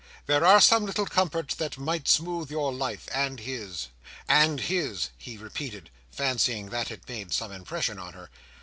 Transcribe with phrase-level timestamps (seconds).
[0.25, 3.89] There are some little comforts that might smooth your life, and his.
[4.27, 8.31] And his!" he repeated, fancying that had made some impression on her.